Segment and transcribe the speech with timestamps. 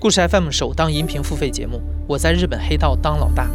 [0.00, 3.48] 故事 FM 首档音频付费节目，我在日本黑道当老大。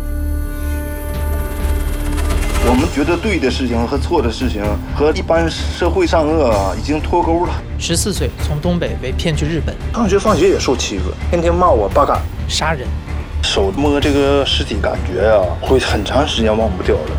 [2.67, 4.61] 我们觉得对的事情和错的事情
[4.93, 7.53] 和一般社会善恶啊，已经脱钩了。
[7.79, 12.19] 十四岁从东北被骗去日本，上学放学也受欺负，天天骂我八嘎，
[12.49, 12.85] 杀人、
[13.41, 17.11] 手摸这个尸体，感觉啊会很长时间忘不掉的。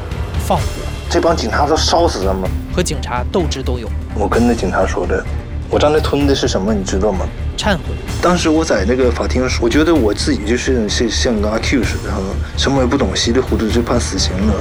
[0.47, 0.65] 放火，
[1.09, 2.43] 这帮警察都烧死他们！
[2.75, 3.91] 和警察斗智斗勇。
[4.17, 5.25] 我跟那警察说的，
[5.71, 7.27] 我让他吞的是什么，你知道吗？
[7.65, 7.83] 忏悔。
[8.21, 12.13] 当时我在那个法庭，我觉得我自己就是像像个阿 Q 似的，
[12.59, 14.55] 什么也不懂，稀里糊涂就判死刑了。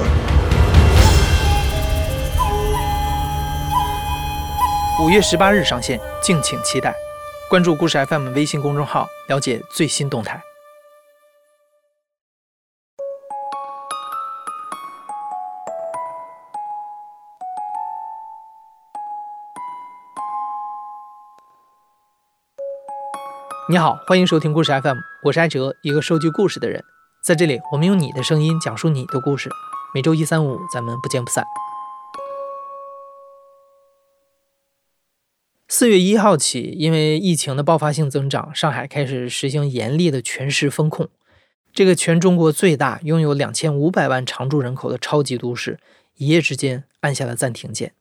[5.02, 6.94] 五月十八日上线，敬请期待。
[7.50, 10.42] 关注故事 FM 微信公众号，了解最新动态。
[23.74, 26.84] 你好，欢迎收听故事 FM，我是艾哲，一个收集故事的人。
[27.24, 29.50] 在这里，我们用你的声音讲述你的故事。
[29.92, 31.44] 每周一、三、五，咱们不见不散。
[35.66, 41.08] 四月一号起，因为疫情的爆发性增长，上海开始实行严厉的全市封控。
[41.72, 45.80] 这个全中国最大、拥有两千五百万常住人口的超级都市，
[46.14, 47.92] 一夜之间按下了暂停键。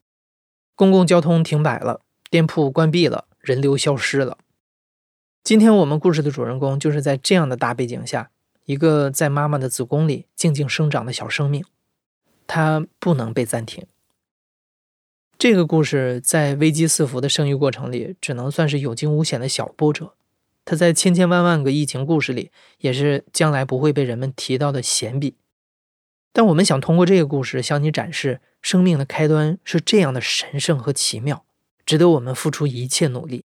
[0.76, 4.38] 公共交通停摆了，店铺关闭了，人流消失了。
[5.44, 8.32] 今天我们故事的主人公，就是在这样的大背景下，
[8.64, 11.66] 一个在妈妈的子宫里静静生长的小生命，
[12.48, 13.86] 它不能被暂停。
[15.38, 20.14] 这个故事在危机四伏的生育过程里，只能算是有惊无险的小波折。
[20.64, 25.36] 它在千千万万个疫情故事里，也是将来不会被人们提到的闲笔。
[26.32, 31.44] 但我们想通过这个故事向你展示，生命的开端是这样的神圣和奇妙，
[31.86, 33.44] 值得我们付出一切努力。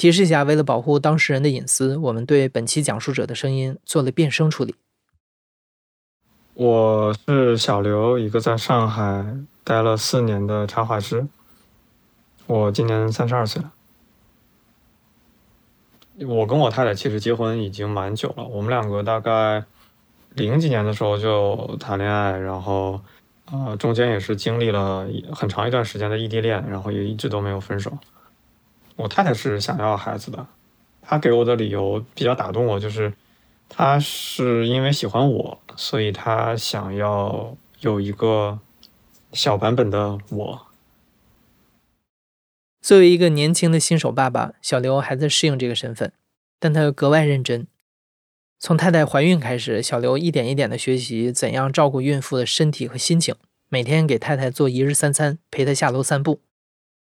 [0.00, 4.74] 提示一下，为了保护当事人的隐私，我们对本期讲述者的声音做了变声处理。
[6.54, 9.36] 我是小刘，一个在上海。
[9.62, 11.28] 待了四年的插画师，
[12.46, 13.72] 我今年三十二岁了。
[16.26, 19.62] 我跟我太太其实结婚已经蛮久了，我们两个大概
[20.32, 22.98] 零几年的时候就谈恋爱，然后
[23.52, 27.92] 呃中间也是经历了很长一段时间的异地恋，然后也一直都没有分手。
[29.00, 30.46] 我太太是想要孩子的，
[31.02, 33.12] 她给我的理由比较打动我，就是
[33.68, 38.60] 她是因为喜欢我，所以她想要有一个。
[39.32, 40.66] 小版本的我，
[42.82, 46.12] 作为一个年轻的新手爸爸，小刘还在适应这个身份，
[46.58, 47.68] 但他又格外认真。
[48.58, 53.36] 从太太怀孕开始，小刘一点一点的学习怎样照顾孕妇的身体和心情，
[53.68, 56.40] 每天给太太做一日三餐，陪她下楼散步，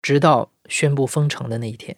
[0.02, 1.96] 直到宣布封城的那一天。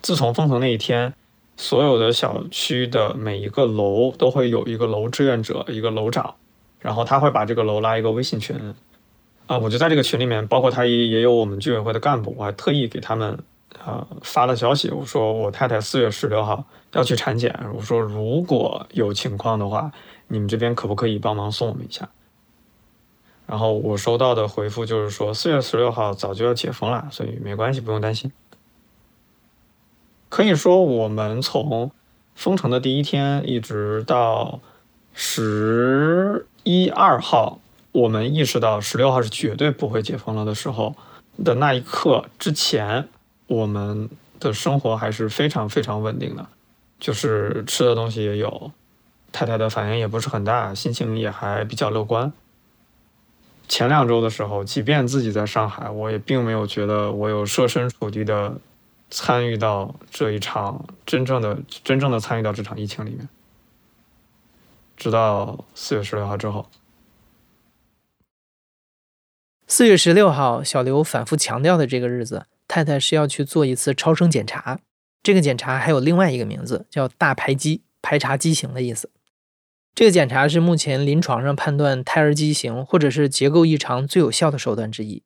[0.00, 1.14] 自从封城那一天，
[1.56, 6.34] 所有的小区的每一个楼都会有一个楼志愿者，一个楼长。
[6.80, 8.74] 然后他会把这个楼拉一个微信群，
[9.46, 13.38] 啊，我就在这个群里面，包括他也也有我们居委会的干部，我还特意给他们
[13.78, 19.92] 啊发了消息，我说我太太四月十六号要去产检，我说如果有情况的话，
[20.26, 22.10] 你们这边可不可以帮忙送我们一下？
[23.46, 28.32] 然后我收到的回复就是说四月十六号早就要解封了，所以没关系，不用担心。
[30.28, 31.90] 可以说我们从
[32.34, 34.60] 封城的第一天一直到
[35.12, 36.46] 十。
[36.64, 37.58] 一二号，
[37.90, 40.94] 我们意识到十六号是绝对不会解封了的时候
[41.42, 43.08] 的那一刻之前，
[43.48, 44.08] 我们
[44.38, 46.46] 的生活还是非常非常稳定的，
[47.00, 48.70] 就是吃的东西也有，
[49.32, 52.32] 太太的反应也不是很大，心情也还比较乐观。
[53.72, 58.60] 前两周的时候，即便自己在上海，我也并没有觉得我有设身处地的
[59.10, 63.26] 参与到这一场真正的真正的参与到这场疫情里面。
[64.94, 66.68] 直到四月十六号之后。
[69.66, 74.80] 四月十六号，小刘反复强调的这个日子，太太是要去做一次超声检查。
[75.22, 79.08] 这个检查还有另外一个名字，叫大排畸，排查畸形的意思。
[79.94, 85.22] 这个检查是目前临床上判断胎儿畸形或者是结构异常最有效的手段之一。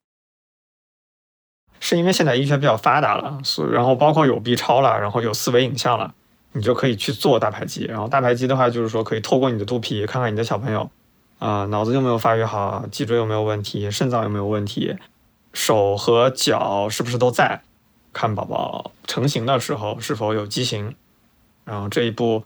[1.79, 6.15] 是因为现在医学比较发达了，所以然后包括有 B 超了，然后有四维影像了。
[6.53, 10.91] 你就可以去做大排畸，然后大排畸的话，就是说可以透过你的肚皮看看你的小朋友，
[11.39, 14.97] 啊，脑子有没有发育好，脊椎有没有问题，肾脏有没有问题，
[15.53, 17.61] 手和脚是不是都在，
[18.15, 20.95] 看宝宝成型的时候是否有畸形，
[21.67, 22.45] 然后这一步，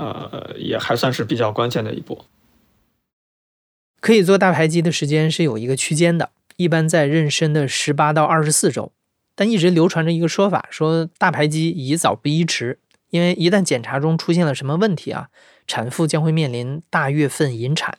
[0.00, 2.24] 呃，也还算是比较关键的一步。
[4.00, 8.92] 可以做大排畸的时间是有一个区间的，一般在妊娠的十八到二十四周。
[9.34, 12.78] 但一直流传着一个说法，说大排畸宜早不宜迟，
[13.10, 15.28] 因为一旦检查中出现了什么问题啊，
[15.66, 17.98] 产妇将会面临大月份引产，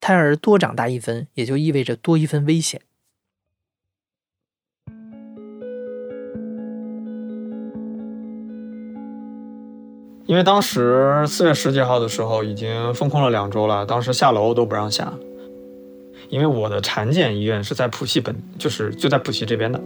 [0.00, 2.80] 胎儿多长大一分，也就意味着多一分危险。
[10.26, 15.12] 因为当时四月十几号的时候已经封控了两周了，当时下楼都不让下。
[16.30, 19.78] 因为我的产检医院是在浦西本，就是就在浦西这边的，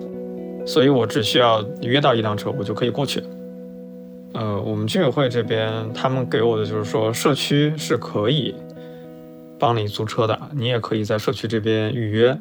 [0.64, 3.20] 所以我只需要约到一辆车，我就可以过去。
[4.32, 8.54] 呃，我们居委会这边他们给我的就是说，社区是可以
[9.58, 12.38] 帮你租车的，你也可以在社区这边预约，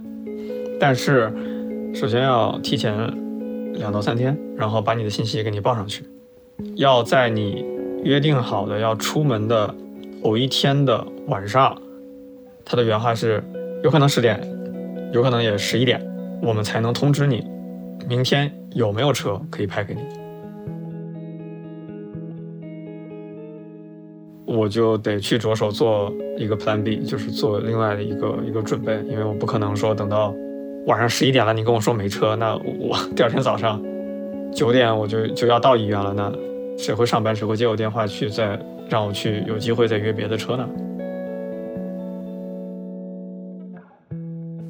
[0.79, 1.33] 但是
[1.95, 2.93] 首先要提前
[3.73, 6.05] 两到三天，然后把你的信息给你报上去，
[6.75, 7.76] 要在你。
[8.07, 9.75] 约定好的要出门的
[10.23, 11.77] 某一天的晚上，
[12.63, 13.43] 他的原话是：
[13.83, 14.39] 有可能十点，
[15.11, 16.01] 有可能也十一点，
[16.41, 17.45] 我们才能通知你，
[18.07, 19.99] 明天有没有车可以派给你。
[24.45, 30.33] 我就得去着手做一个 Plan B，就是做另外的一个一个准备，因为我不可能说等到
[30.85, 33.83] 晚上十一点了，你跟我说没车，那我第二天早上
[34.53, 36.46] 九点我就就要到医院了，那。
[36.77, 37.35] 谁会上班？
[37.35, 38.57] 谁会接我电话去再
[38.87, 40.69] 让我去有机会再约别的车呢？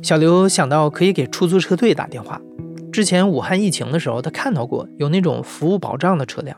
[0.02, 2.42] 小刘想到可以给出租车队打电话。
[2.94, 6.58] 之前武汉疫情的时候，他看到过有那种服务保障的车辆，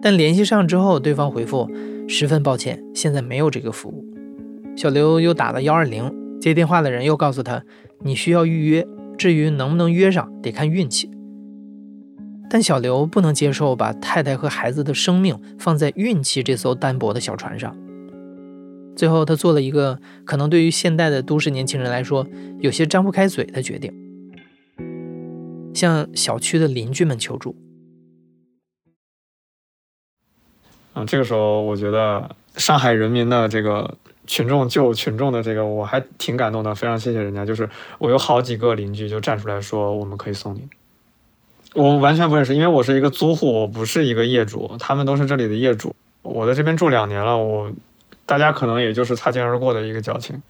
[0.00, 1.70] 但联系上之后，对方回复
[2.08, 4.04] 十分抱歉，现在没有这个服务。
[4.74, 7.62] 小刘又打了幺二零，接电话的人又告诉他，
[8.00, 8.86] 你需要预约，
[9.18, 11.10] 至于能不能约上，得看运气。
[12.48, 17.76] 但小刘不能接受把太太和孩子的生命放在运气这艘单薄的小船上。
[18.96, 22.26] 最后，他做了一个可能对于现代的都市年轻人来说
[22.60, 23.92] 有些张不开嘴的决定：
[25.74, 27.54] 向小区的邻居们求助。
[30.94, 37.44] 嗯，这个时候我觉得上海人民的这个群众救群众的这个，我还挺感动的，非常谢谢人家。
[37.44, 40.66] 就是我有好几个邻居就站出来说，我们可以送你。
[41.76, 45.94] 我完全不认识，因为我是一个租户，我不是一个业主，他们都是这里的业主。
[46.22, 47.70] 我在这边住两年了，我
[48.24, 50.42] 大家可能也就是擦肩而过的一个交情。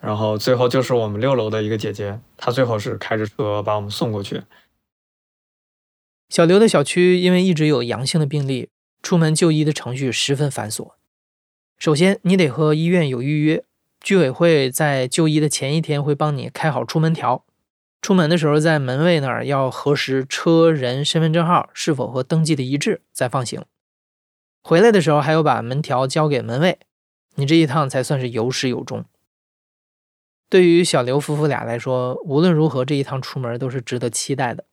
[0.00, 4.42] 然后最后就是我们六楼的一个姐姐，她最后是开着车把我们送过去。
[6.28, 8.68] 小刘的小区因为一直有阳性的病例，
[9.00, 10.90] 出门就医的程序十分繁琐。
[11.78, 13.62] 首先，你得和医院有预约，
[14.00, 17.44] 居委会在就医的前一天会帮你开好出门条。
[18.00, 23.64] 出门的时候，在门卫那儿要核实车人身份证号是否和登记的一致，再放行。
[24.62, 26.78] 回来的时候，还要把门条交给门卫，
[27.34, 29.04] 你这一趟才算是有始有终。
[30.48, 34.64] 对于小刘夫妇俩来说，无论如何，这一趟出门都是值得期待的。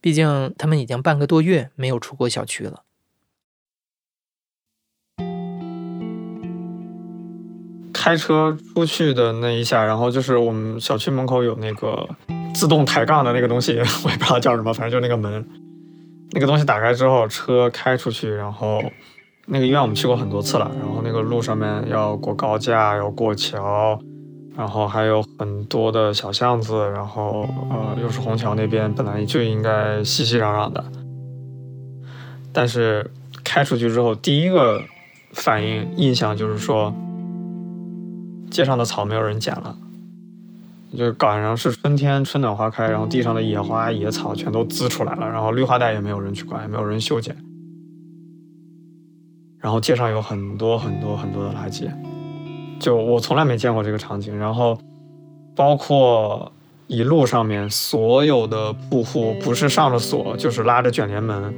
[0.00, 2.84] 毕竟他们已经半个多月没有出过小区了。
[8.06, 12.08] 开车出去的那一下，然后就是我们小区门口有那个
[12.54, 13.72] 自动抬杠的那个东西，
[14.06, 15.44] 我也不知道叫什么，反正就那个门，
[16.30, 18.80] 那个东西打开之后，车开出去，然后
[19.46, 23.98] 那个医院我们去过很多次了，然后那个路上面要过高架，要过桥，
[24.56, 30.84] 然后还有很多的小巷子，然后呃又是虹桥那边本来就应该熙熙攘攘的，
[32.52, 33.10] 但是
[33.42, 34.80] 开出去之后，第一个
[35.32, 36.94] 反应印象就是说。
[38.56, 39.76] 街上的草没有人捡了，
[40.96, 47.36] 就赶上是春天，春暖花开，然后地上的野花野草全都滋出来了，然后绿化带也没有人去管，也没有人修剪，
[49.58, 51.86] 然后街上有很多很多很多的垃圾，
[52.80, 54.34] 就我从来没见过这个场景。
[54.38, 54.78] 然后
[55.54, 56.50] 包括
[56.86, 61.54] 一路上面所有的铺户，不是上了锁，就是拉着卷帘门，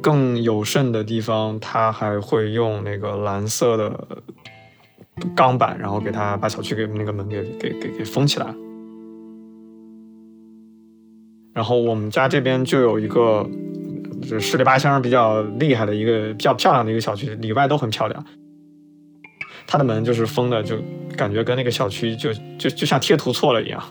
[0.00, 4.08] 更有甚的地方，他还会用那个蓝色的。
[5.34, 8.46] 钢板，然后给他把小区给那个门给给给给封起来。
[11.52, 13.48] 然后我们家这边就有一个，
[14.22, 18.24] 就十里八乡比较厉害的一个比较漂亮的一个小区，里外都很漂亮。
[19.66, 20.76] 它的门就是封的，就
[21.16, 23.82] 感觉跟那个小区就就就像贴图错了一样。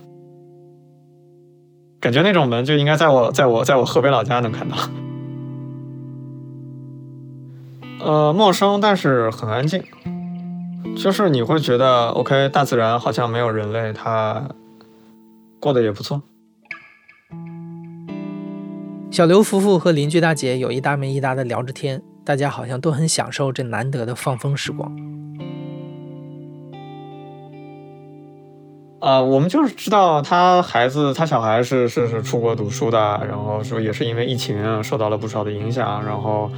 [2.01, 4.75] 感觉那种门就应该在我在我在我河北老家能看到。
[8.01, 9.81] 呃，陌生，但是很安静。
[10.95, 14.47] 就是你会觉得，OK，大自然好像没有人类，它
[15.59, 16.21] 过得也不错。
[19.11, 24.91] 小刘夫妇和邻居大姐有一搭没一搭的聊着天，大家好像都很享受这难得的放风时光。
[28.99, 32.97] 啊、我们就是知道他孩子，他小孩是是是出国读书的，
[33.27, 36.49] 然后说也是因为疫情受到了不少的影响，然后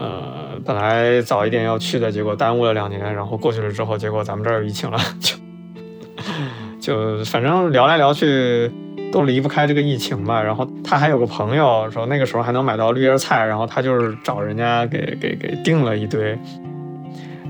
[0.00, 4.98] 呃本来早一点要去的，结果耽误了两年，然后过去了之后，结果咱们这儿有疫情了，
[6.80, 8.72] 就就反正聊来聊去
[9.12, 10.42] 都离不开这个疫情吧。
[10.42, 16.36] 然后他还有个朋友说那个时候还能买到绿叶菜，然后他就是找人家给给给订了一堆。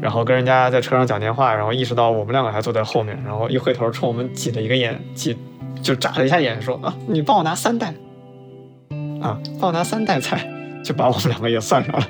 [0.01, 5.37] 然后跟人家在车上讲电话，然后意识到我们两个还坐在后面，然后一回头冲我们挤了一个眼，挤
[5.83, 7.89] 就眨了一下眼，说啊，你帮我拿三袋，
[9.21, 10.49] 啊，帮我拿三袋菜，
[10.83, 12.07] 就把我们两个也算上了。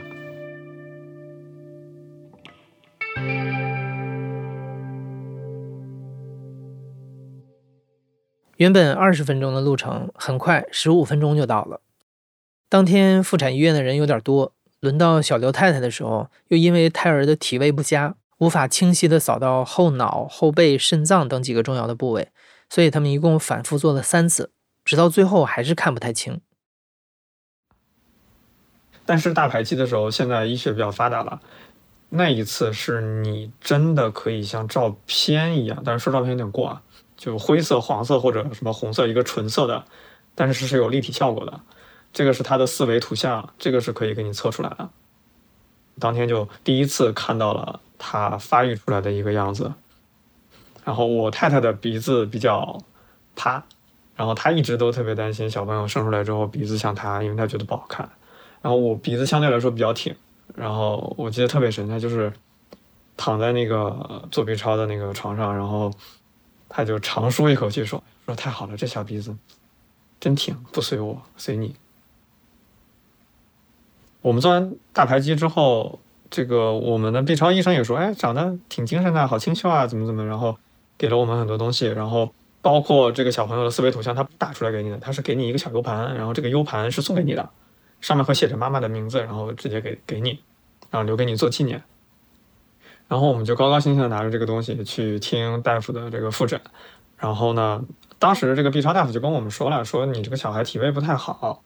[8.60, 11.80] 原本二十分钟的路程，很快十五分钟就到了。
[12.68, 22.28] 当天妇产医院的人有点多，轮到小刘太太的时候，又因为胎儿的体位不佳，无法清晰地扫到后脑、后背、肾脏等几个重要的部位，
[22.68, 24.52] 所以他们一共反复做了三次，
[24.84, 26.42] 直到最后还是看不太清。
[29.06, 31.40] 但是大排畸的时候，现在医学比较发达了，
[32.10, 36.82] 那一次是你真的可以像照片一样，但是说照片有点过啊，
[37.20, 39.84] 就灰色、黄色或者什么红色一个纯色的，
[40.34, 41.60] 但是是有立体效果的。
[42.14, 44.88] 这个是它的四维图像，这个是可以给你测出来的。
[45.98, 49.74] 当天就第一次看到了它发育出来的一个样子。
[50.82, 52.80] 然后我太太的鼻子比较
[53.36, 53.62] 塌，
[54.16, 58.08] 然后她一直都特别担心小朋友生出来之后鼻子像她，因为她觉得不好看。
[58.62, 60.16] 然后我鼻子相对来说比较挺，
[60.54, 62.32] 然后我记得特别神，她就是
[63.18, 65.92] 躺在那个做 B 超的那个床上，然后
[66.70, 69.36] 他就长舒一口气说：“说太好了，这小鼻子
[70.18, 71.74] 真挺，不随我，随你。”
[74.22, 75.98] 我们做完大排畸之后，
[76.30, 80.56] 这个我们的 B 超医生也说：“哎，长得挺精神的，好清秀啊，怎么怎么。”然后
[80.96, 87.50] 给了我们很多东西，然后包括这个小朋友的思维图像，他打出来给你的，他是给你一个小 U 盘，然后这个 U 盘是送给你的，
[88.00, 90.38] 上面会写着妈妈的名字，然后直接给给你，
[90.90, 91.82] 然后留给你做纪念。
[93.10, 96.60] 然后我们就高高兴兴的拿着这个东西去听大夫的这个复诊。
[97.18, 97.84] 然后呢，
[98.20, 101.60] 当时这个 B 超大夫就跟我们说了，说你这个小孩体位不太好。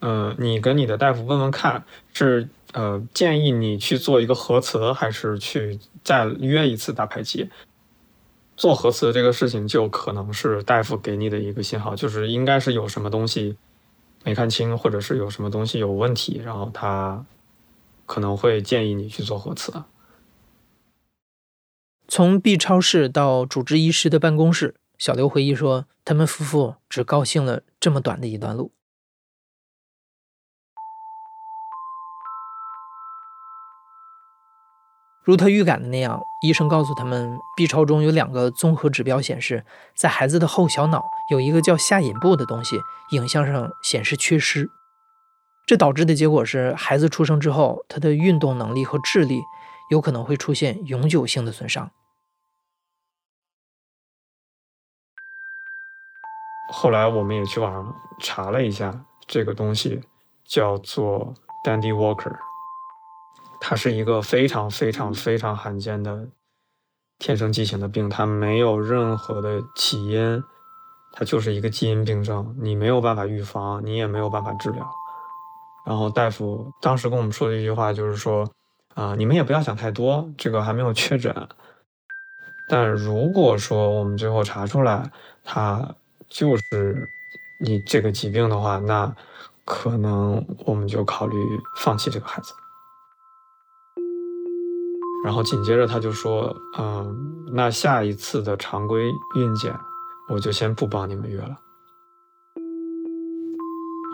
[0.00, 7.48] 嗯，你跟你的大夫问问看，是呃建议你去做一个核磁，还是去再约一次大排畸？
[8.56, 13.56] 做核磁这个事情就可能是大夫给你的一个信号，就是应该是有什么东西
[14.24, 17.24] 没看清，或者是有什么东西有问题，然后他
[18.04, 19.72] 可能会建议你去做核磁。
[22.08, 28.72] 从 B 超室到主治医师的办公室，小刘回忆说，他们夫妇只高兴了这么短的一段路。
[35.24, 39.64] 如他预感的那样，医生告诉他们，B 超中有两个综合指标显示，
[39.96, 42.78] 在孩子的后小脑有一个叫下隐部的东西，
[43.10, 44.70] 影像上显示缺失。
[45.66, 49.42] 这导致的结果是，孩子出生之后，他的运动能力和智力
[49.88, 51.90] 有可能会出现永久性的损伤。
[56.72, 60.02] 后来我们也去网上查了一下，这个东西
[60.44, 62.36] 叫做 Dandy Walker。
[63.60, 66.28] 它是一个非常非常非常罕见的
[67.18, 70.42] 天生畸形的病，它没有任何的起因，
[71.12, 74.86] 它就是一个基因病症，你没有办法预防，你也没有办法治疗。
[75.86, 78.48] 然后大夫当时跟我们说的一句话就是说，
[78.96, 81.48] 啊、你们也不要想太多，这个还没有确诊。
[82.66, 85.12] 但如果说我们最后查出来
[85.44, 85.94] 他
[86.28, 87.08] 就是
[87.60, 89.14] 你这个疾病的话，那
[89.66, 91.36] 可能我们就考虑
[91.76, 92.54] 放弃这个孩子。
[95.24, 99.78] 然后紧接着他就说：“嗯，那下一次的常规孕检，
[100.30, 101.58] 我就先不帮你们约了。”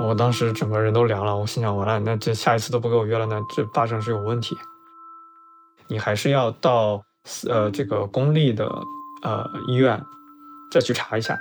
[0.03, 4.59] 我当时整个人都凉了，我心想：完了，那这下一次都不给我约了，那这八成是有问题。
[5.93, 7.05] 你还是要到
[7.51, 8.67] 呃这个公立的
[9.23, 10.03] 呃医院
[10.73, 11.39] 再去查一下。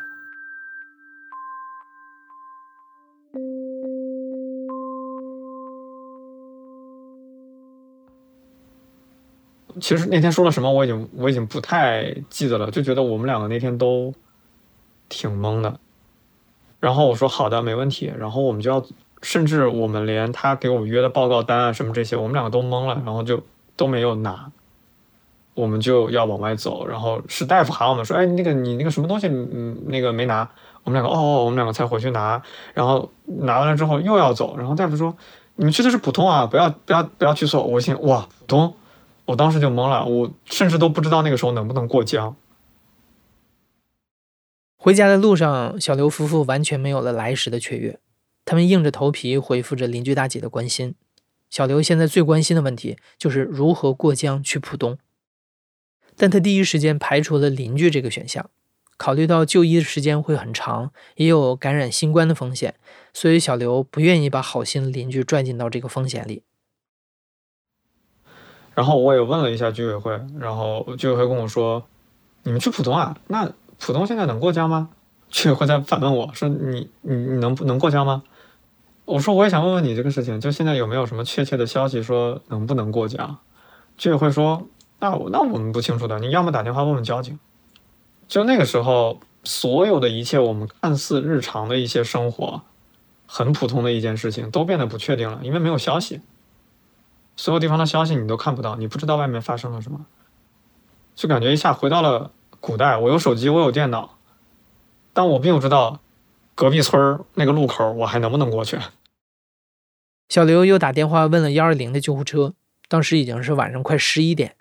[9.79, 14.13] 其实那天说了什么，我已经我已经不太记得了，就觉得我们两个那天都
[15.07, 15.79] 挺懵的。
[16.81, 18.11] 然后我说好的，没问题。
[18.17, 18.85] 然后我们就要，
[19.21, 23.41] 甚至我们连他给我们约的报告单啊什么这些，我们两个都懵了，然后就
[23.75, 24.51] 都没有拿。
[25.53, 30.49] 我们就要往外走，然后是大夫喊我们说：“哎，那个你那个什么东西，嗯，那个没拿。”
[30.83, 32.41] 我们两个哦，我们两个才回去拿。
[32.73, 35.15] 然后拿完了之后又要走，然后大夫说
[35.55, 38.73] ：“你们去的是普通啊，不要不要不要去错。”我心哇，普通。
[39.25, 42.35] 我当时就懵了，我甚至都不知道那个时候能不能过江。
[44.77, 47.99] 回家的路上，小刘夫妇完全没有了来时的雀跃，
[48.45, 50.95] 他们硬着头皮回复着邻居大姐的关心。
[51.51, 54.97] 小刘现在最关心的问题就是如何过江去浦东，
[56.15, 58.49] 但他第一时间排除了邻居这个选项，
[58.97, 62.73] 考虑到就医的时间会很长，也有感染新冠的风险，
[63.13, 66.41] 所以小刘不愿意把好心的邻居拽进到这个风险里。
[68.73, 71.85] 然后我也问了一下居委会，然后居委会跟我说
[72.43, 73.15] ：“你们去浦东啊？
[73.27, 73.53] 那。”
[73.83, 74.91] 浦东现在能过江吗？
[75.27, 78.21] 居委会在反问我说：“你你你能能过江吗？”
[79.05, 83.37] 我说：“我也想问问你这个事情，就现在有没有什么确切的消息说能不能过江？”
[83.97, 84.67] 居委会说
[84.99, 87.39] ：“那我那我们不清楚的，你要么打电话问问交警。”
[88.27, 92.61] 就那个时候，所有的一切我们看似日常的一些生活，
[93.25, 96.21] 很普通的一件事情，都变得不确定了，因为没有消息，
[97.35, 100.05] 所有地方的消息你都看不到，你不知道外面发生了什么，
[101.15, 102.31] 就感觉一下回到了。
[102.61, 104.17] 古代，我有手机，我有电脑，
[105.13, 105.99] 但我并不知道
[106.61, 108.77] 隔壁村儿那个路口我还能不能过去。
[110.29, 112.53] 小刘又打电话问了幺二零的救护车，
[112.87, 114.55] 当时已经是晚上快十一点，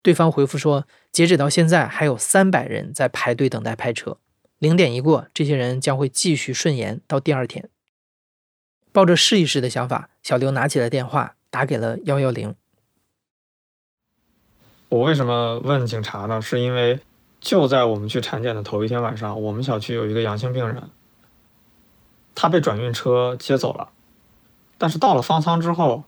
[0.00, 4.18] 对方回复说，截止到现在还有三百人在排队等待派车，
[4.60, 7.68] 零点一过，这些人将会继续顺延到第二天。
[8.92, 12.54] 抱着试一试的想法，小刘拿起了电话，打给了幺幺零。
[14.90, 16.40] 我为什么问警察呢？
[16.40, 17.00] 是因为。
[17.40, 20.76] 就在我们去产检的头一天晚上，我们小区有一个阳性病人，
[22.34, 23.88] 他被转运车接走了。
[24.78, 26.04] 但是到了方舱之后，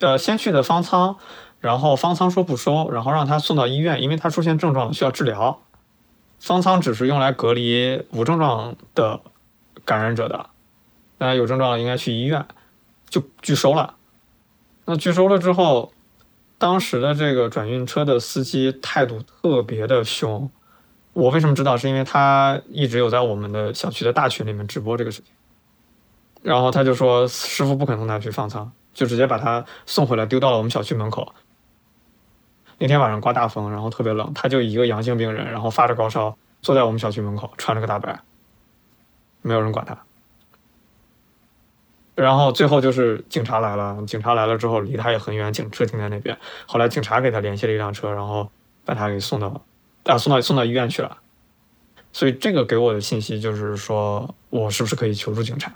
[0.00, 1.16] 呃，先去的方舱，
[1.60, 5.60] 然后方舱说不收，然后让他送到医院，因为他出现症状需要治疗。
[6.40, 9.20] 方舱只是用来隔离无症状的
[9.84, 10.50] 感染者的，
[11.18, 12.46] 大家有症状应该去医院，
[13.08, 13.94] 就拒收了。
[14.84, 15.92] 那拒收了之后，
[16.58, 20.50] 当时的这个转运车的司机态度特别的凶。
[21.12, 21.76] 我为什么知道？
[21.76, 25.32] 是因为他一直有在我们的小区的大群里面直播这个事情，
[26.46, 31.34] 然后他就说师傅不肯送他去放仓，就直接把他送回来丢到了我们小区门口。
[32.78, 38.20] 那天晚上刮大风，然后特别冷，他就一个阳性病人，然后发着高烧坐在我们小区门口，穿着个大白，
[39.42, 39.98] 没有人管他。
[42.14, 46.38] 然后最后就是警察来了，警察来了之后离他也很远，警车停在那边。
[46.66, 48.48] 后来警察给他联系了一辆车，然后
[48.84, 49.62] 把他给送到。
[50.04, 51.18] 啊，送到送到医院去了，
[52.12, 55.72] 所以这个给我的信息就是说我是不是可以求助警察？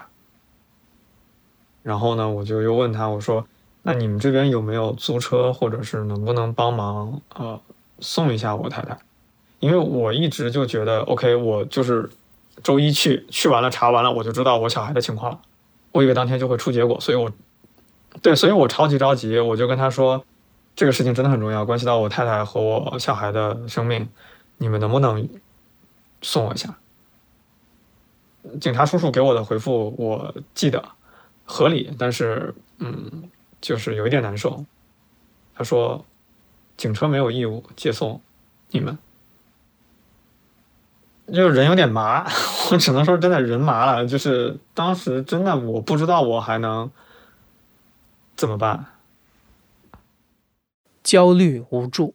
[1.83, 3.47] 然后呢，我就又问他，我说
[3.83, 7.61] ：“那你们这边有没有租车，或者是能不能帮忙呃
[8.01, 8.99] 送一下我太太？
[9.59, 12.09] 因为我一直就觉得，OK，我就是
[12.63, 15.41] 周一去，去完了查完了，我就知道我小孩的情况了。
[15.93, 17.31] 我以为当天就会出结果，所以我
[18.23, 20.25] 对，所以我超级着急，我就跟他说。”
[20.77, 24.09] 这个事情真的很重要，关系到我太太和我小孩的生命，
[24.57, 25.29] 你们能不能
[26.23, 26.79] 送我一下？
[28.59, 30.83] 警察叔叔给我的回复我记得
[31.53, 33.29] 合理，但是嗯，
[33.61, 34.65] 就是有一点难受。
[35.53, 36.07] 他说，
[36.77, 38.23] 警车没有义务接送
[38.69, 38.97] 你们，
[41.27, 42.25] 就人有点麻，
[42.71, 44.07] 我只能说真的人麻了。
[44.07, 46.89] 就是当时真的我不知道我还能
[48.37, 48.87] 怎么办。
[51.03, 52.15] 焦虑无助，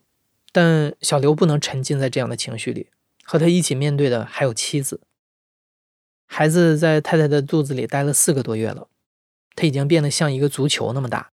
[0.54, 2.88] 但小刘不能沉浸在这样的情绪里。
[3.28, 5.02] 和他一起面对的还有妻子。
[6.28, 8.88] 孩子在太太的肚子里待了四个多月了，
[9.56, 11.32] 他已经变得像一个足球那么大。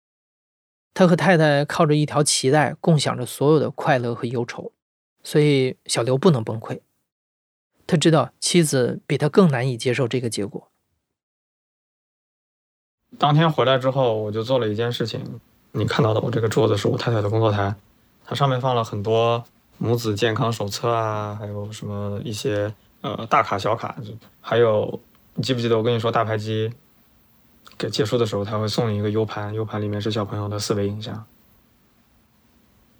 [0.92, 4.72] 他和太太靠着一条脐带，共享着所有的快乐和忧愁。
[5.22, 6.80] 所以小刘不能崩溃。
[7.86, 10.68] 他知道妻子比他更难以接受这个结果。
[13.18, 15.40] 当天回来之后，我就做了一件事情。
[15.72, 17.74] 你看到的我这个桌子是我太太的工作台，
[18.24, 19.44] 它上面放了很多
[19.78, 23.96] 母子健康手册啊，还有什么一些呃大卡小卡，
[24.40, 25.00] 还有
[25.34, 26.72] 你记不记得我跟你说大排机
[27.80, 31.24] 给结束的时候他会送你一个 U 盘，U 盘里面是小朋友的思维影像，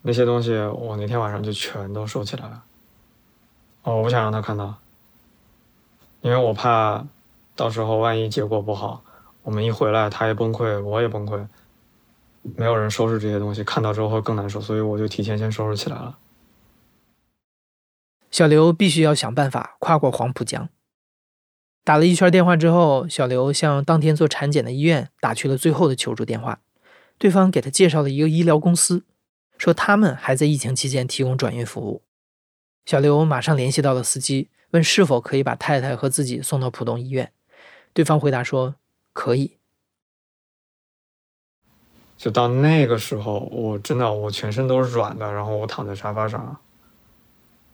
[0.00, 2.64] 那些东西我那天晚上就全都收起来了，
[3.82, 4.78] 哦，我不想让他看到，
[6.22, 7.04] 因为我怕
[7.54, 9.04] 到时候万一结果不好，
[9.42, 11.46] 我们一回来他也崩溃，我也崩溃。
[12.56, 16.16] 没有人收拾这些东西，看到之后会更难受，所以我就提前先收拾起来了。
[18.30, 20.70] 小刘必须要想办法跨过黄浦江。
[21.90, 26.60] 打了一圈电话之后，小刘向当天做产检的医院打去了最后的求助电话，
[27.18, 29.02] 对方给他介绍了一个医疗公司，
[29.58, 32.04] 说他们还在疫情期间提供转运服务。
[32.86, 37.32] 小刘马上联系到了司机，问是否可以把太太和自己送到浦东医院。
[37.92, 38.76] 对方回答说
[39.12, 39.56] 可以。
[42.16, 46.56] 就到那个时候，我真的我全身都是软的，然后我躺在沙发上，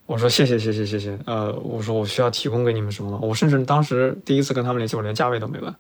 [0.06, 3.18] 我说谢谢谢谢谢谢，呃，我说我需要提供给你们什么吗？
[3.20, 5.74] 我甚至当时第一次跟他们联系，我连价位都没问，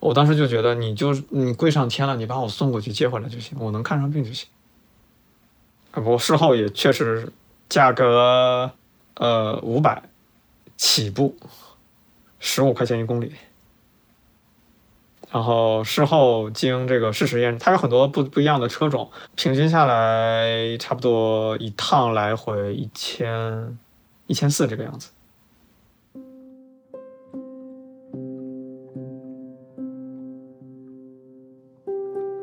[0.00, 4.48] 我当时就觉得你就是你贵上天了，你把我送过去接回来就行，我能看上病就行。
[5.90, 7.30] 啊，不过事后也确实
[7.68, 8.70] 价格
[9.14, 10.02] 呃五百
[10.78, 11.36] 起步，
[12.38, 13.32] 十五块钱一公里。
[15.30, 23.76] 然后事后经这个事实验，它有很多不不一样的车种，平均下来差不多一趟来回一千
[24.26, 25.10] 一千四这个样子。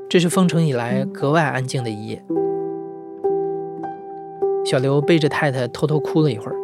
[0.10, 2.24] 这是封城以来格外安静的一夜。
[4.64, 6.56] 小刘背着太太偷偷哭了一会儿，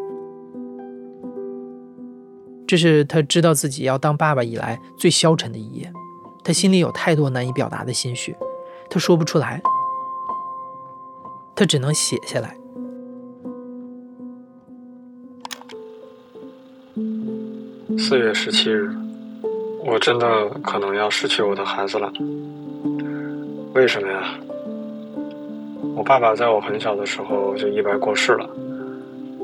[2.67, 5.91] 这是他知道自己要当爸爸以来最消沉的一夜。
[6.43, 8.35] 他心里有太多难以表达的心绪，
[8.89, 9.61] 他说不出来，
[11.53, 12.55] 他只能写下来。
[17.97, 18.89] 四月十七日，
[19.85, 22.11] 我真的可能要失去我的孩子了。
[23.75, 24.33] 为什么呀？
[25.95, 28.49] 我爸爸在我很小的时候就意外过世了，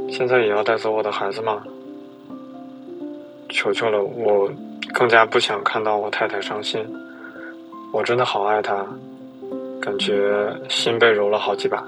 [0.10, 1.62] 现在也要带走我的孩子吗？
[3.50, 4.50] 求求了，我。
[4.94, 6.86] 更加不想看到我太太伤心，
[7.92, 8.86] 我真的好爱她，
[9.82, 11.84] 感觉心被揉了好几把。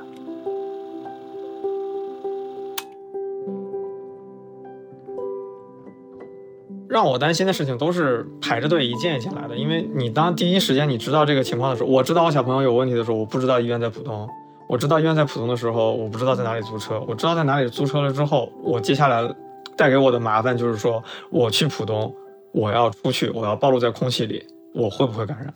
[6.89, 14.25] 让我担心的事情都是排着队一件一件来的，因为你当第一时间你知道这个情况的时候，我知道我小朋友有问题的时候，我不知道医院在浦东；
[14.67, 19.29] 我知道医院在浦东的时候，我不知道在哪里租车；我知道在哪里租车了之后，我接下来
[19.75, 22.11] 带给我的麻烦就是说，我去浦东。
[22.57, 24.43] 我要出去，我要暴露在空气里，
[24.73, 25.53] 我会不会感染？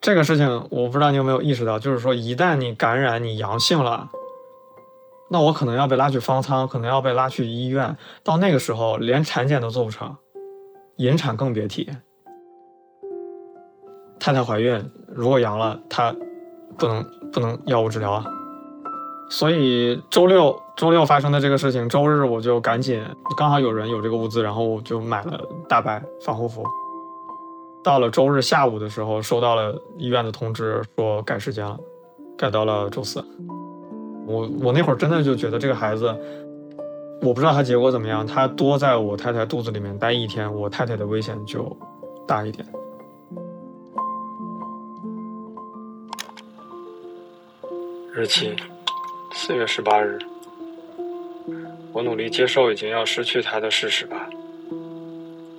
[0.00, 4.10] 这个事情我不知道你有没有意识到，就是说一旦你感染，你阳性了，
[5.30, 10.16] 那我可能要被拉去方舱，可能要被拉去医院，到那个时候连产检都做不成，
[10.96, 11.88] 引产更别提。
[14.18, 16.14] 太太怀孕，如果阳了，她
[16.78, 18.24] 不能不能药物治疗啊。
[19.32, 23.02] 所以周六周六发生的这个事情，周日我就赶紧，
[23.34, 26.62] 刚好有人有这个物资，然后我就买了大白防护服。
[27.82, 31.80] 到了周日下午的时候，收到了医院的通知，说改时间了，
[32.36, 33.24] 改到了周四。
[34.26, 36.14] 我我那会儿真的就觉得这个孩子，
[37.22, 41.74] 我不知道他结果怎么样，他多在我太太肚子里面待一天，我太太的危险就
[42.28, 42.66] 大一点。
[48.12, 48.54] 日期。
[49.34, 50.18] 四月十八日，
[51.92, 54.28] 我努力接受已经要失去他的事实吧。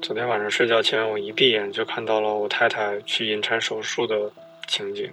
[0.02, 4.32] 昨天晚上睡觉前，我一闭眼就看到了我太太去引产手术的
[4.68, 5.12] 情景。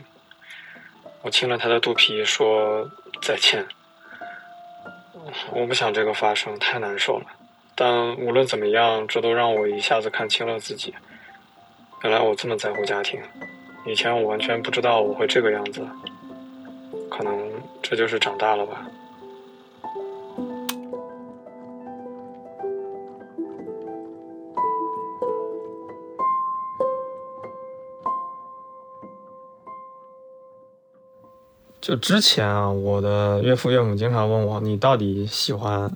[1.22, 2.88] 我亲了她的肚皮，说
[3.22, 3.66] 再见。
[5.52, 7.26] 我不想这个发生，太难受了。
[7.74, 10.94] 但无论怎么样，这都让我一下子看清了自己。
[12.04, 13.20] 原来我这么在乎家庭，
[13.86, 15.86] 以前我完全不知道我会这个样子。
[17.10, 17.50] 可能。
[17.82, 18.86] 这就是长大了吧。
[31.80, 35.90] 就之前啊，我的岳父岳母经常问我：“你到底喜欢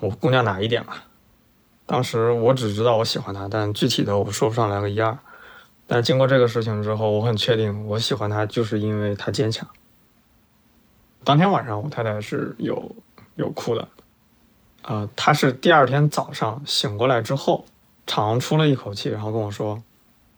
[0.00, 0.94] 我姑娘哪一点嘛？”
[1.86, 5.16] 当时我只知道我喜欢她，但具体的我说不上来个一二。
[5.86, 9.68] 但经过这个事情之后，我很确定我喜欢她，就是因为她坚强。
[11.24, 12.96] 当天晚上，我太太是有
[13.36, 13.88] 有哭的，
[14.82, 17.66] 呃，她是第二天早上醒过来之后，
[18.06, 19.82] 长出了一口气，然后跟我说：“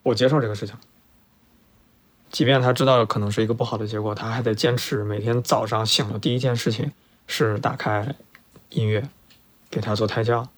[0.03, 0.77] 我接受这个事情。”
[2.31, 6.93] 即便她知道可能是一个不好的结果，她还得坚持每天早上醒了第一件事情
[7.27, 8.15] 是打开
[8.71, 9.09] 音乐，
[9.71, 10.49] 给她做胎教，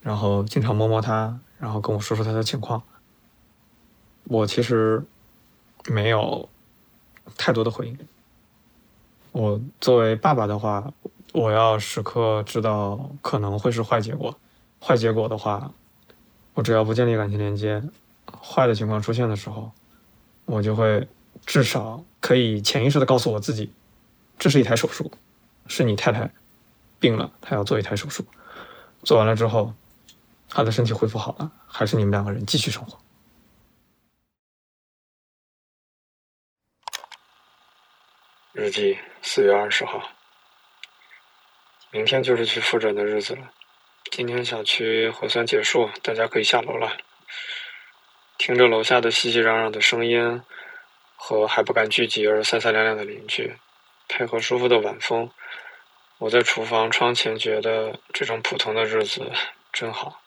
[0.00, 2.82] 然后经常摸摸她，然后跟我说说她的情况。
[4.24, 5.04] 我其实
[5.86, 6.48] 没有
[7.36, 7.98] 太多的回应。
[9.32, 10.92] 我作为爸爸的话，
[11.32, 14.38] 我要时刻知道可能会是坏结果。
[14.78, 15.72] 坏结果的话，
[16.54, 17.82] 我只要不建立感情连接，
[18.42, 19.72] 坏的情况出现的时候，
[20.44, 21.08] 我就会
[21.46, 23.72] 至少可以潜意识的告诉我自己，
[24.38, 25.10] 这是一台手术，
[25.66, 26.30] 是你太太
[27.00, 28.24] 病了，她要做一台手术。
[29.02, 29.72] 做完了之后，
[30.50, 32.98] 她的身体恢复好了，还是你们两个人继续生活。
[38.54, 40.10] 日记四月二十号，
[41.90, 43.50] 明天就是去复诊的日子了。
[44.10, 46.94] 今天小区核酸结束，大家可以下楼了。
[48.36, 50.42] 听着楼下的熙熙攘攘的声音，
[51.16, 53.56] 和还不敢聚集而三三两两的邻居，
[54.06, 55.30] 配合舒服的晚风，
[56.18, 59.32] 我在厨房窗前觉得这种普通的日子
[59.72, 60.20] 真好。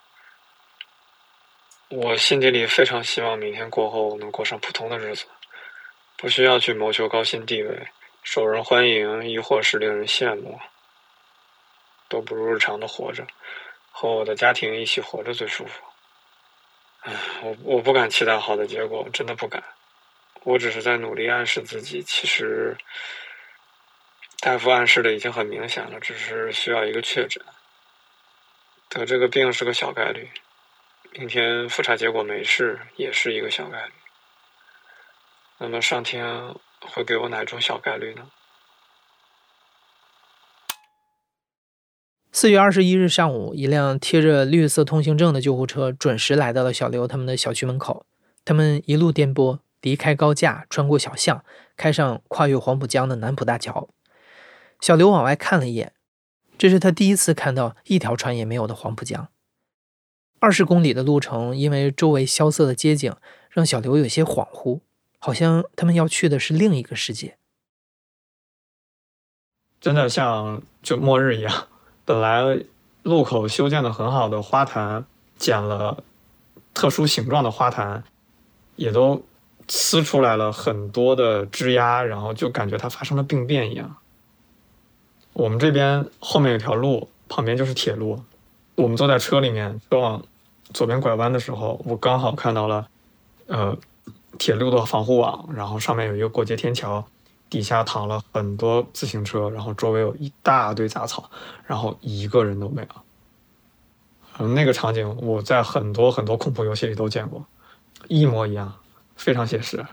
[1.90, 5.26] 我心底里非常希望明天过后能过上普通的日子，
[6.18, 7.88] 不需要去谋求高薪地位、
[8.26, 10.60] 受人欢迎，亦或是令人羡慕，
[12.10, 13.28] 都不如日常的活着，
[13.92, 15.84] 和我的家庭一起活着最舒服。
[17.02, 19.64] 唉，我我不敢期待好的结果，真的不敢。
[20.42, 22.76] 我只是在努力暗示自己，其实
[24.40, 27.46] 大夫暗示的已经很明显了，只是需要一个确诊。
[28.90, 30.28] 得这个病是个小概率。
[31.12, 33.94] 明天复查结果没事，也是一个小概率。
[35.60, 36.56] 那么上天
[36.88, 38.28] 会给我哪种小概率呢？
[42.32, 48.06] 四月二十一日上午，一辆贴着绿色通行证的救护车准时来到了小刘他们的小区门口。
[48.44, 51.44] 他们一路颠簸，离开高架，穿过小巷，
[51.78, 53.88] 开上跨越黄浦江的南浦大桥。
[54.82, 55.94] 小刘往外看了一眼，
[56.58, 59.30] 这是他第一次看到一条船也没有的黄浦江。
[60.40, 63.16] 二十公里的路程，因为周围萧瑟的街景，
[63.50, 64.82] 让小刘有些恍惚，
[65.26, 67.36] 好像他们要去的是另一个世界。
[69.82, 71.68] 真的像就末日一样，
[72.06, 72.44] 本来
[73.02, 76.04] 路口修建的很好的花坛，剪了
[76.76, 78.04] 特殊形状的花坛，
[78.76, 79.26] 也都
[79.68, 83.96] 呲出来了很多的枝丫，然后就感觉它发生了病变一样。
[85.34, 88.24] 我们这边后面有条路，旁边就是铁路，
[88.76, 90.24] 我们坐在车里面，车往。
[90.74, 92.90] 左边拐弯的时候，我刚好看到了，
[93.46, 93.78] 呃，
[94.38, 97.06] 铁路的防护网，然后上面有一个过街天桥，
[97.50, 101.30] 底下躺了很多自行车，然后周围有一大堆杂草，
[101.66, 102.88] 然后一个人都没有。
[104.38, 107.46] 嗯，那个场景我在很多很多恐怖游戏里都见过，
[108.08, 108.74] 一模一样，
[109.16, 109.86] 非常写实。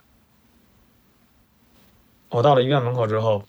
[2.29, 3.45] 我到了医院门口之后，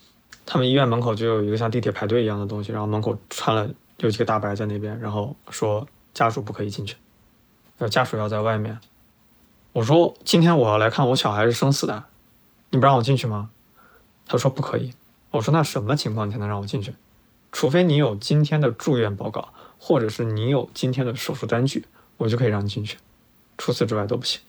[0.46, 6.96] 他们医院门口就有一个像地铁排队一样的东西，然后门口穿了有几个大白在那边，然后说家属不可以进去。
[7.80, 8.78] 要家属要在外面，
[9.74, 12.04] 我说今天我要来看我小孩是生死的，
[12.70, 13.50] 你不让我进去吗？
[14.26, 14.94] 他说不可以。
[15.32, 16.94] 我说那什么情况才能让我进去？
[17.52, 21.86] 除非你有今天的住院报告，或者是你有今天的手术单据，
[22.18, 22.98] 我就可以让你进去。
[23.58, 24.42] 除此之外都不行。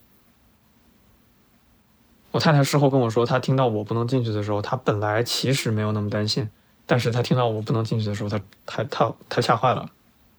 [2.32, 6.50] 我太太事后跟我说，她听到我不能进去的时候，她本来其实没有那么担心，
[6.84, 9.90] 但是她听到我不能进去的时候，她她她她吓坏了。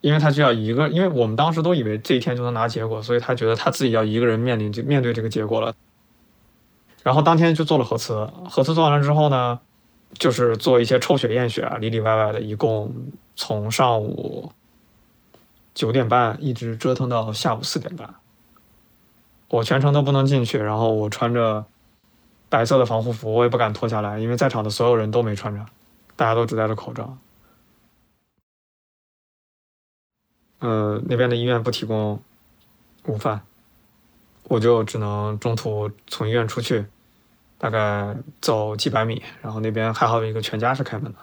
[0.05, 5.73] 因为他就要一个，因为我们当时都以为这一天就能拿结果，所以他觉得他自己要一个人面临这面对这个结果了。
[7.01, 9.59] 然后当天就做了核磁，核磁做完了之后呢，
[10.13, 12.93] 就是做一些抽血验血啊，里里外外的，一共
[13.35, 14.51] 从上午
[15.73, 18.13] 九点半一直折腾到下午四点半，
[19.49, 21.65] 我全程都不能进去，然后我穿着
[22.47, 25.65] 白色的防护服，我也不敢脱下来，因为在场的所有人都没穿着，
[26.15, 27.17] 大家都只戴着口罩。
[30.65, 32.19] 呃，那边的医院不提供
[33.05, 33.41] 午饭，
[34.45, 36.87] 我就只能中途从医院出去，
[37.59, 41.19] 大概走几百米，然后那边还好有一个全家是开门的。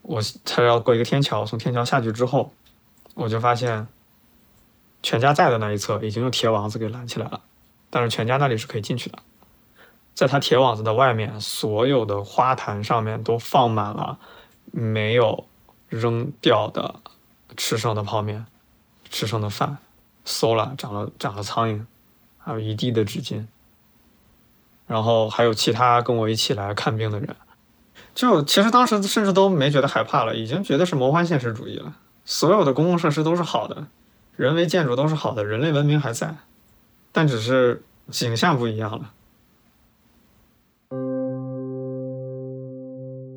[0.00, 2.54] 我他要过一个天桥，从天桥下去之后，
[3.14, 3.86] 我就发现
[5.02, 7.42] 全家在的那一侧已经用铁网子给拦起来了，
[7.90, 9.18] 但是全家那里是可以进去的。
[10.14, 14.18] 在他铁网子的外面，所有的花坛上面都放满了
[14.70, 15.46] 没有
[15.88, 16.94] 扔掉的
[17.56, 18.46] 吃剩的泡面。
[19.14, 19.78] 吃剩的饭，
[20.24, 21.84] 馊了，长了长了苍蝇，
[22.36, 23.46] 还有一地的纸巾。
[24.88, 27.36] 然后还有其他跟我一起来看病的人，
[28.12, 31.94] 就其实当时甚至都没觉得害怕了，已经觉得是魔幻现实主义了。
[32.24, 33.86] 所有的公共设施都是好的，
[34.34, 36.36] 人为建筑都是好的，人类文明还在，
[37.12, 39.12] 但只是景象不一样了。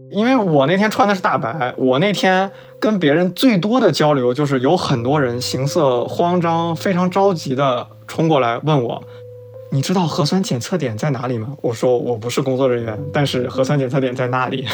[0.09, 9.03] 因为我那天穿的是大白，我那天跟别人最多的交流就是有很多人形色慌张、非常着急的冲过来问我
[9.69, 14.65] ：“你知道核酸检测点在哪里吗？”我说：“我不是工作人员，但是核酸检测点在那里。”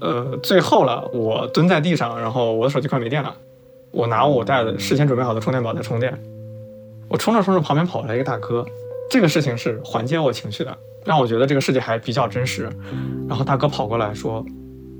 [0.00, 3.34] 呃，最后了，我蹲在地上，然后我的手机快没电了，
[3.90, 6.18] 我拿我带的事先准备好的充电宝在充电。
[7.08, 8.64] 我充着充着，旁边跑来一个大哥，
[9.10, 10.76] 这个事情是缓解我情绪的。
[11.04, 12.66] 让我觉得这个世界还比较真实，
[13.28, 14.42] 然后大哥跑过来说：“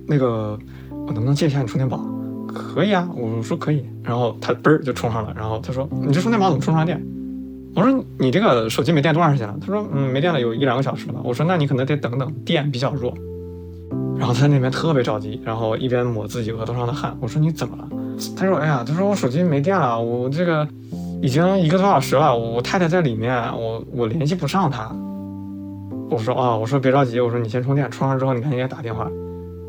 [0.06, 0.58] 那个，
[0.90, 1.98] 我能不能借一下你充电宝
[2.46, 7.02] ？”“可以啊。”我说：“可以。”然后他嘣儿就充上了，然后他说：“你这充电宝怎么充不上电？”
[7.74, 13.14] 我说：“你这个手机没电多长时间了？”他说：“嗯，没电了有一两个小时了。”我说：“那你可能得等等，电比较弱。”
[14.18, 17.16] 然后他那边特别着急，然后一边抹自己额头上的汗。
[17.18, 17.88] 我说：“你怎么了？”
[18.36, 20.68] 他说：“哎呀，他说我手机没电了，我这个
[21.24, 24.94] 已经一个多小时了，我太太在里面，我我联系不上她。”
[26.10, 29.10] 我说啊，我说别着急，我说你先充电，充上之后你赶紧给他打电话。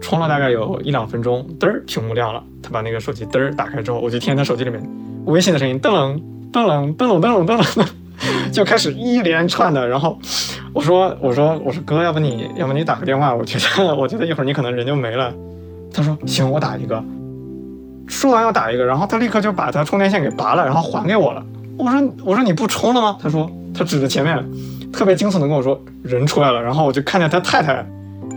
[0.01, 2.43] 充了大概有一两分钟，嘚儿屏幕亮了。
[2.61, 4.85] 他把那个手机嘚儿打开之后，我就听见他手机里面
[5.27, 7.87] 微信的声音，噔楞噔楞噔楞噔楞噔楞，
[8.51, 9.87] 就开始一连串的。
[9.87, 10.19] 然后
[10.73, 13.33] 我说我说我说哥，要不你要不你打个电话？
[13.33, 15.33] 我觉得我觉得一会儿你可能人就没了。
[15.93, 17.01] 他说行，我打一个。
[18.07, 21.45] 说完要打一个，然后他立刻就把他充电线给拔了，然后还给我了。
[21.77, 23.17] 我说我说你不充了吗？
[23.21, 26.61] 他说他指着前面，特别惊悚的跟我说人出来了。
[26.61, 27.85] 然后我就看见他太太。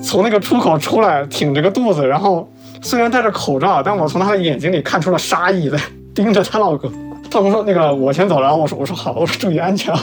[0.01, 2.49] 从那个出口出来，挺着个肚子，然后
[2.81, 5.77] 虽然戴着口罩，但我从他的眼睛里看出了杀意，在
[6.15, 6.91] 盯着他老公。
[7.31, 9.93] 他们说：“那个我先走了。”我说：“我说好，我说注意安全。”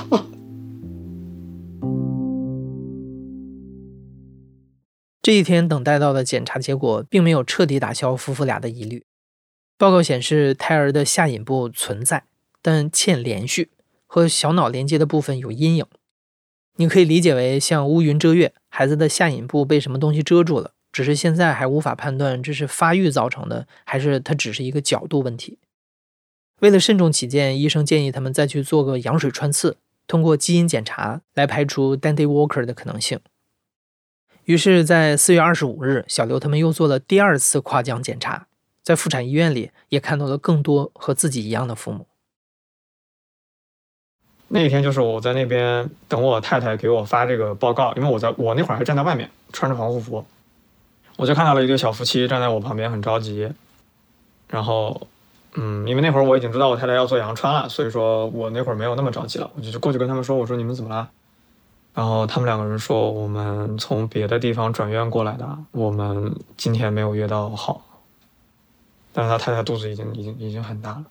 [5.23, 9.05] 这一天等待到的检查结果，并没有彻底打消夫妇俩的疑虑。
[9.77, 12.23] 报告显示，胎儿的下隐部存在，
[12.61, 13.71] 但欠连续，
[14.07, 15.85] 和小脑连接的部分有阴影。
[16.77, 25.59] 你可以理解为像乌云遮月，孩子的下隐部被什么东西遮住了，只是现在还无法判断这是发育造成的，还是它只是一个角度问题。
[26.61, 29.75] 为了慎重起见，医生建议他们再去做个羊水穿刺，
[30.07, 33.19] 通过基因检查来排除 Dandy Walker 的可能性。
[34.45, 38.47] 于是，在四月二十五日，小刘他们又做了第二次跨江检查，
[38.85, 42.05] 在妇产医院里也看到了更多和自己一样的父母。
[44.47, 50.23] 那一天就是我在那边等我太太给我发这个报告，因为我在我那会儿还站在外面穿着防护服，
[51.17, 53.51] 我就看到了一对小夫妻站在我旁边很着急，
[54.47, 55.07] 然后，
[55.55, 61.09] 嗯，因为那会儿我已经知道我太太要做羊穿了，所以说我那会儿没有那么着急了，我就就过去跟他们说，我说你们怎么了？
[61.95, 67.81] 然后他们两个人说我们从别的地方转院过来的，我们今天没有约到好，
[69.17, 71.05] 但是他太太肚子已经已经已经很大了。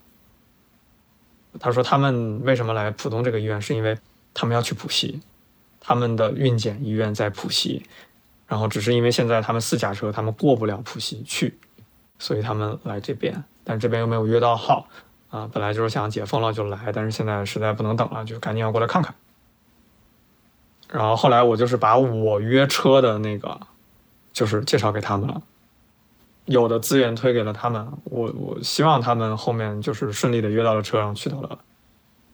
[1.59, 3.63] 他说：“他们为什么来浦东这个医院？
[3.63, 3.97] 是因为
[4.35, 5.23] 他们要去浦西，
[5.81, 7.87] 他们的孕检医院在浦西，
[8.47, 11.59] 然后只是因为现在他们私家车，他们过不了浦西去，
[12.19, 13.43] 所以他们来这边。
[13.63, 14.87] 但这边又没有约到号
[15.31, 19.15] 啊，本来就是想解封了就来，但是现在实在不能等了，就赶紧要过来看看。
[20.91, 23.59] 然后后来我就是把我约车的那个，
[24.35, 25.41] 就是介绍给他们了。”
[26.47, 31.59] 有的资源推给了他们，我我希望他们后面就是顺利的约到了车上，去到了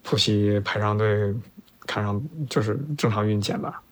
[0.03, 1.35] 浦西排上队，
[1.87, 3.83] 看上就是正常孕检吧。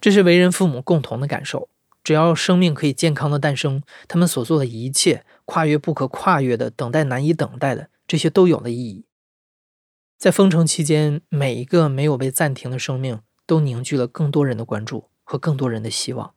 [0.00, 1.68] 这是为人父母共同的感受，
[2.02, 9.04] 只要生命可以健康的诞生，他们所做的一切，跨越不可跨越的，等待难以等待的，这些都有了意义。
[10.16, 16.34] 在封城期间，每一个没有被暂停的生命，都凝聚了更多人的关注和更多人的希望。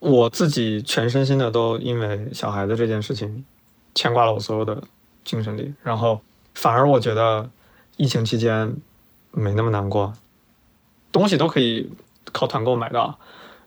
[0.00, 3.44] 我自己全身心的都因为小孩子这件事情
[3.94, 4.82] 牵挂了我所有的
[5.24, 6.20] 精神力，然后
[6.54, 7.48] 反而我觉得
[7.96, 8.74] 疫情期间
[9.30, 10.12] 没那么难过，
[11.12, 11.90] 东西都可以
[12.32, 13.18] 靠团购买到，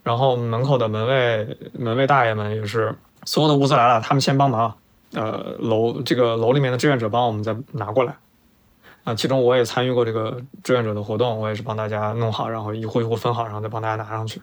[0.02, 4.76] 然后门口的门卫门卫大爷们也是所有的物资来了，他们先帮忙，
[5.14, 8.18] 呃楼这个楼里面的志愿者帮我们再拿过来，
[9.04, 14.42] 啊，其中我也参与过这个志愿者的活动，我也是帮大家弄好，然后一户一户分好，然后再帮大家拿上去。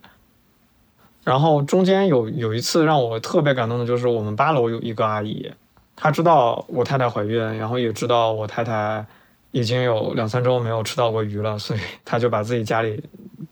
[1.31, 5.49] 然后中间有有一次让我特别感动的，就是我们八楼有一个阿姨，
[5.95, 9.07] 她知道我太太怀孕，然后也知道我太太
[9.53, 13.01] 已经有两三周没有吃到过鱼了，所以 她就把自己家里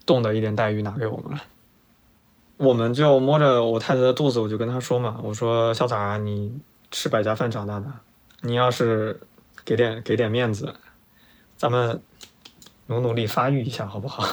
[0.05, 1.41] 冻的一点带鱼拿给我们了。
[2.57, 6.53] 我们就摸着我太太的肚子，我就跟她说嘛，我说潇洒，你
[6.91, 7.87] 吃百家饭长大的，
[8.41, 9.21] 你要是
[9.65, 10.75] 给点给点面子，
[11.57, 12.03] 咱们
[12.87, 14.27] 努努力发育一下，好不好？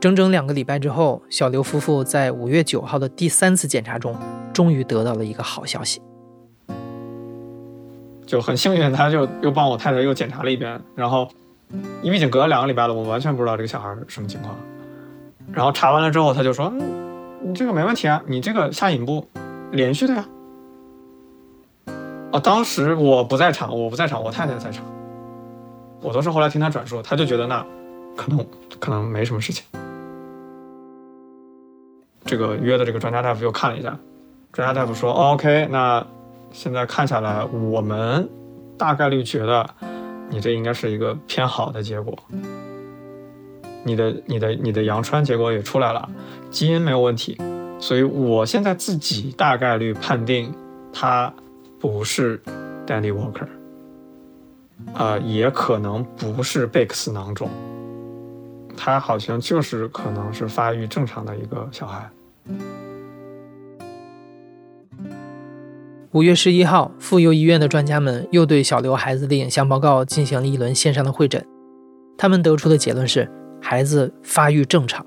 [0.00, 4.16] 整整两个礼拜之后，小刘夫妇在五月九号的第三次检查中，
[4.52, 6.00] 终于得到了一个好消息。
[8.24, 11.28] 就很幸运，他就又帮我太太又检查了一遍，然后
[12.00, 14.54] 因为已经隔了两个礼拜了，我完全不知道这个小孩什么情况。
[15.52, 16.72] 然后查完了之后，他就说
[17.42, 19.26] ：“你这个没问题啊，你这个下引部
[19.72, 20.28] 连续的呀。”
[22.30, 24.84] 哦，当时我不在场，我不在场，我太太在场。
[26.00, 27.66] 我都是后来听他转述，他就觉得那
[28.14, 28.46] 可能
[28.78, 29.64] 可能没什么事情。
[32.28, 33.98] 这个约的这个专家大夫又看了一下，
[34.52, 36.06] 专家大夫说：“OK，那
[36.52, 38.28] 现在看下来，我们
[38.76, 39.66] 大概率觉得
[40.28, 42.14] 你这应该是一个偏好的结果。
[43.82, 46.06] 你的、你的、你的羊穿结果也出来了，
[46.50, 47.38] 基因没有问题，
[47.80, 50.52] 所以我现在自己大概率判定
[50.92, 51.32] 他
[51.80, 52.38] 不是
[52.86, 53.48] Danny Walker，
[54.92, 57.48] 啊，也可能不是贝克斯囊肿，
[58.76, 62.06] 他好像就是可能是发育正常的一个小孩。”
[66.12, 71.46] 五月十一号，妇幼医院的专家们又对小刘孩子的影像报告进行了一轮线上的会诊。
[72.16, 73.30] 他们得出的结论是
[73.60, 75.06] 孩子发育正常。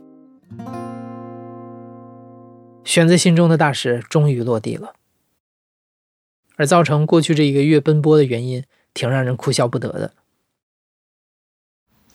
[2.84, 4.94] 悬在心中的大石终于落地了，
[6.56, 8.64] 而造成过去这一个月奔波的原因，
[8.94, 10.14] 挺让人哭笑不得的。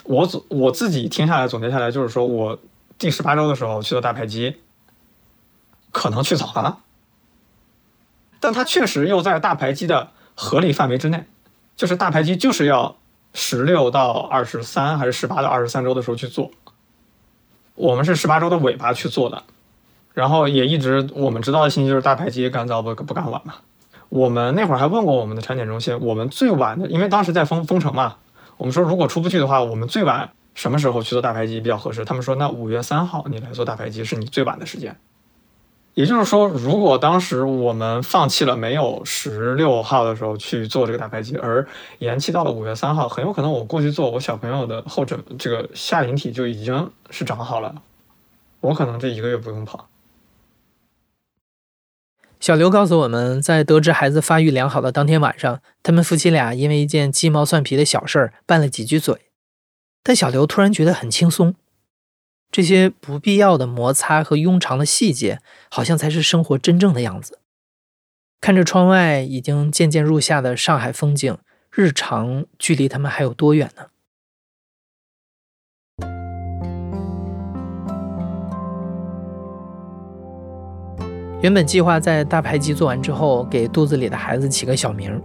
[0.05, 2.59] 我总我自己听下来总结下来，就是说我
[2.97, 4.57] 第十八周的时候去了大排畸，
[5.97, 6.81] 可能去早了，
[8.39, 11.25] 但它确实又在大排畸的合理范围之内，
[11.75, 12.97] 就是大排畸就是要
[13.33, 16.51] 十六到二十三还是十八到二十三周的时候去做，
[17.75, 19.43] 我们是十八周的尾巴去做的。
[20.13, 23.55] 然后也一直我们知道的信息就是大排畸干早不不干晚嘛。
[24.11, 28.17] 我们那会儿还问过我们的产检中心，我们最晚的，因为当时在封封城嘛，
[28.59, 32.05] 我们说如果出不去的话，我们最晚什么时候去做大排畸比较合适？
[32.05, 34.95] 他们说那五月三号你来做大排畸是你最晚的时间。
[35.97, 41.67] 也就是说，如果当时我们放弃了没有十六号的时候去做这个大排畸，而
[42.01, 47.81] 延期到了五月三号，很有可能我过去做，我小朋友的后枕这个下引体就已经是长好了，
[48.61, 49.89] 我可能这一个月不用跑。
[52.41, 59.31] 小刘告诉我们，在得知孩子发育良好的当天晚上，他们夫妻俩因为一件鸡毛蒜皮的小事儿拌了几句嘴。
[60.03, 61.55] 但小刘突然觉得很轻松，
[62.57, 65.41] 这些不必要的摩擦和庸常的细节，
[65.71, 67.39] 好像才是生活真正的样子。
[68.41, 71.37] 看着窗外已经渐渐入夏的上海风景，
[71.71, 73.89] 日常距离他们还有多远呢？
[81.43, 85.23] 原本计划在大排畸做完之后，给肚子里的孩子起个小名。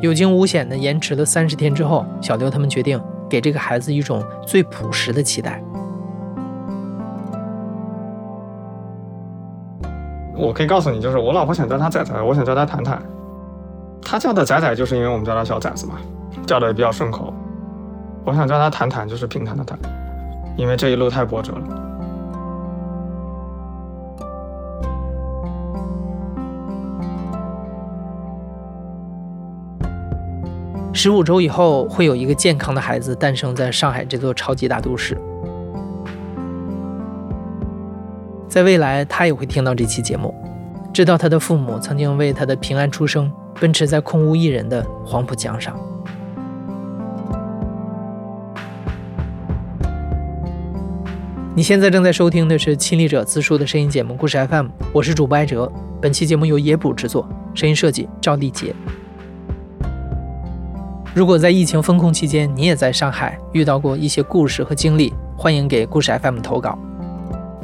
[0.00, 5.60] 有惊无险的延迟了三十天之后，小刘他们决定给这个孩子一种最朴实的期待。
[10.38, 13.02] 我可以告诉你，就是我老婆想叫他仔仔，我想叫他谈谈。
[14.00, 15.94] 他叫的仔仔，就是因为我们叫他小崽子嘛，
[16.46, 17.34] 叫的也比较顺口。
[18.24, 19.76] 我想叫他谈谈，就是平坦的谈，
[20.56, 21.60] 因为这一路太波折了。
[30.92, 35.20] 十五周以后，会有一个健康的孩子诞生在上海这座超级大都市。
[38.58, 40.34] 在未来，他也会听到这期节目，
[40.92, 43.30] 知道他的父母曾经为他的平安出生
[43.60, 45.78] 奔驰在空无一人的黄浦江上。
[51.54, 55.70] 你现在正在收听的是亲历者自述的声音节目《故事 FM》，我是主播艾哲。
[56.02, 58.74] 本期节目由野捕制作，声音设计赵立杰。
[61.14, 66.76] 如果在疫情封控期间，你也在上海遇到过一些故事和经历，欢迎给故事 FM 投稿。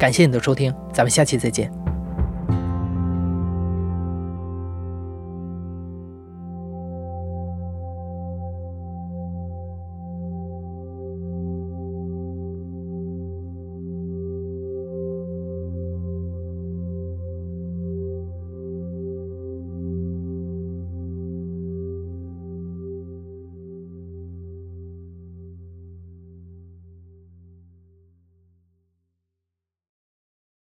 [0.04, 1.83] 感谢你的收听，咱们下期再见。